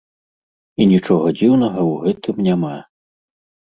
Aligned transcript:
І 0.79 0.87
нічога 0.93 1.27
дзіўнага 1.37 1.81
ў 1.91 2.03
гэтым 2.03 2.45
няма. 2.51 2.77